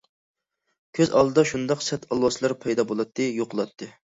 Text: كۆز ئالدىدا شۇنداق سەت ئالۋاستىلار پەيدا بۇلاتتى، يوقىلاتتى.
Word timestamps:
كۆز 0.99 1.13
ئالدىدا 1.19 1.45
شۇنداق 1.51 1.85
سەت 1.91 2.09
ئالۋاستىلار 2.17 2.59
پەيدا 2.67 2.89
بۇلاتتى، 2.93 3.31
يوقىلاتتى. 3.41 3.97